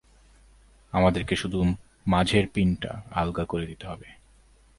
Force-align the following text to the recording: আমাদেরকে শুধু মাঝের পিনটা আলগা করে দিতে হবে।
আমাদেরকে 0.93 1.35
শুধু 1.35 1.59
মাঝের 2.07 2.45
পিনটা 2.53 2.91
আলগা 3.11 3.45
করে 3.45 3.65
দিতে 3.65 3.85
হবে। 3.87 4.07